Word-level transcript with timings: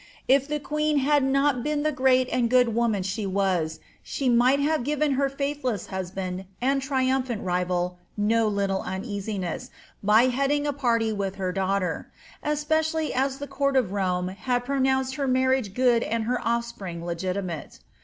If 0.27 0.47
the 0.47 0.59
queen 0.59 0.97
had 0.97 1.23
not 1.23 1.61
been 1.61 1.83
the 1.83 1.91
great 1.91 2.27
and 2.29 2.49
good 2.49 2.65
voman 2.69 3.05
she 3.05 3.27
was, 3.27 3.79
she 4.01 4.29
might 4.29 4.59
have 4.59 4.83
given 4.83 5.11
her 5.11 5.29
faithless 5.29 5.85
husband 5.93 6.45
and 6.59 6.81
trium 6.81 7.21
phant 7.21 7.43
rival 7.43 7.99
no 8.17 8.47
little 8.47 8.81
uneasiness, 8.81 9.69
by 10.01 10.29
heading 10.29 10.65
a 10.65 10.73
party 10.73 11.13
with 11.13 11.35
her 11.35 11.51
daughter; 11.51 12.11
especially 12.41 13.13
as 13.13 13.37
the 13.37 13.45
court 13.45 13.75
of 13.77 13.91
Rome 13.91 14.29
had 14.29 14.65
pronounce^] 14.65 15.17
her 15.17 15.27
marriage 15.27 15.75
good 15.75 16.01
and 16.01 16.23
her 16.23 16.39
ofl&pring 16.43 17.03
legitimate. 17.05 17.77